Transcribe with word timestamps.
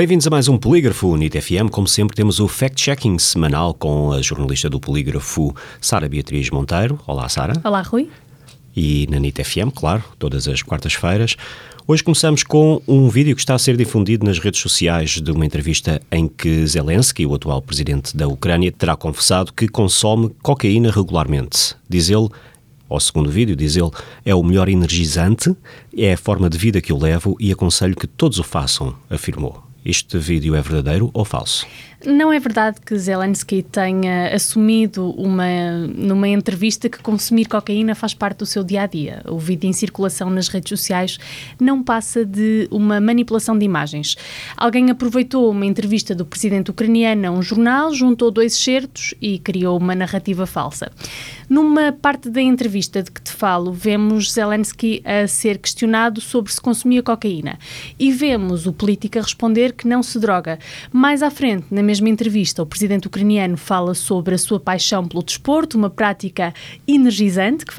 Bem-vindos 0.00 0.26
a 0.26 0.30
mais 0.30 0.48
um 0.48 0.56
Polígrafo 0.56 1.14
NIT 1.14 1.38
FM. 1.42 1.68
Como 1.70 1.86
sempre, 1.86 2.16
temos 2.16 2.40
o 2.40 2.48
fact-checking 2.48 3.18
semanal 3.18 3.74
com 3.74 4.12
a 4.12 4.22
jornalista 4.22 4.70
do 4.70 4.80
Polígrafo, 4.80 5.54
Sara 5.78 6.08
Beatriz 6.08 6.48
Monteiro. 6.48 6.98
Olá, 7.06 7.28
Sara. 7.28 7.52
Olá, 7.62 7.82
Rui. 7.82 8.08
E 8.74 9.06
na 9.10 9.18
NIT 9.18 9.44
FM, 9.44 9.74
claro, 9.74 10.02
todas 10.18 10.48
as 10.48 10.62
quartas-feiras. 10.62 11.36
Hoje 11.86 12.02
começamos 12.02 12.42
com 12.42 12.80
um 12.88 13.10
vídeo 13.10 13.34
que 13.36 13.42
está 13.42 13.54
a 13.54 13.58
ser 13.58 13.76
difundido 13.76 14.24
nas 14.24 14.38
redes 14.38 14.58
sociais 14.58 15.20
de 15.20 15.30
uma 15.30 15.44
entrevista 15.44 16.00
em 16.10 16.26
que 16.26 16.66
Zelensky, 16.66 17.26
o 17.26 17.34
atual 17.34 17.60
presidente 17.60 18.16
da 18.16 18.26
Ucrânia, 18.26 18.72
terá 18.72 18.96
confessado 18.96 19.52
que 19.52 19.68
consome 19.68 20.34
cocaína 20.42 20.90
regularmente. 20.90 21.76
Diz 21.86 22.08
ele 22.08 22.30
ao 22.88 22.98
segundo 22.98 23.28
vídeo, 23.28 23.54
diz 23.54 23.76
ele, 23.76 23.90
é 24.24 24.34
o 24.34 24.42
melhor 24.42 24.70
energizante, 24.70 25.54
é 25.94 26.14
a 26.14 26.16
forma 26.16 26.48
de 26.48 26.56
vida 26.56 26.80
que 26.80 26.90
eu 26.90 26.96
levo 26.96 27.36
e 27.38 27.52
aconselho 27.52 27.94
que 27.94 28.06
todos 28.06 28.38
o 28.38 28.42
façam, 28.42 28.94
afirmou. 29.10 29.69
Este 29.84 30.18
vídeo 30.18 30.54
é 30.54 30.60
verdadeiro 30.60 31.10
ou 31.14 31.24
falso? 31.24 31.66
Não 32.04 32.32
é 32.32 32.38
verdade 32.38 32.80
que 32.80 32.96
Zelensky 32.96 33.62
tenha 33.62 34.34
assumido 34.34 35.10
uma, 35.18 35.44
numa 35.94 36.28
entrevista 36.28 36.88
que 36.88 36.98
consumir 36.98 37.46
cocaína 37.46 37.94
faz 37.94 38.14
parte 38.14 38.38
do 38.38 38.46
seu 38.46 38.64
dia 38.64 38.82
a 38.82 38.86
dia. 38.86 39.22
O 39.28 39.38
vídeo 39.38 39.68
em 39.68 39.72
circulação 39.74 40.30
nas 40.30 40.48
redes 40.48 40.70
sociais 40.70 41.18
não 41.60 41.82
passa 41.82 42.24
de 42.24 42.66
uma 42.70 43.02
manipulação 43.02 43.58
de 43.58 43.66
imagens. 43.66 44.16
Alguém 44.56 44.90
aproveitou 44.90 45.50
uma 45.50 45.66
entrevista 45.66 46.14
do 46.14 46.24
presidente 46.24 46.70
ucraniano 46.70 47.28
a 47.28 47.30
um 47.30 47.42
jornal, 47.42 47.92
juntou 47.92 48.30
dois 48.30 48.54
certos 48.54 49.14
e 49.20 49.38
criou 49.38 49.76
uma 49.76 49.94
narrativa 49.94 50.46
falsa. 50.46 50.90
Numa 51.50 51.92
parte 51.92 52.30
da 52.30 52.40
entrevista 52.40 53.02
de 53.02 53.10
que 53.10 53.20
te 53.20 53.32
falo, 53.32 53.72
vemos 53.72 54.32
Zelensky 54.32 55.02
a 55.04 55.26
ser 55.26 55.58
questionado 55.58 56.18
sobre 56.20 56.50
se 56.50 56.60
consumia 56.60 57.02
cocaína 57.02 57.58
e 57.98 58.10
vemos 58.10 58.66
o 58.66 58.72
político 58.72 59.18
a 59.18 59.22
responder 59.22 59.69
que 59.72 59.86
não 59.86 60.02
se 60.02 60.18
droga. 60.18 60.58
Mais 60.92 61.22
à 61.22 61.30
frente, 61.30 61.66
na 61.70 61.82
mesma 61.82 62.08
entrevista, 62.08 62.62
o 62.62 62.66
presidente 62.66 63.06
ucraniano 63.06 63.56
fala 63.56 63.94
sobre 63.94 64.34
a 64.34 64.38
sua 64.38 64.60
paixão 64.60 65.06
pelo 65.06 65.22
desporto, 65.22 65.76
uma 65.76 65.90
prática 65.90 66.52
energizante 66.86 67.64
que 67.64 67.74